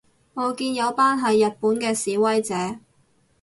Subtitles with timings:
[0.33, 2.55] 我見有班喺日本嘅示威者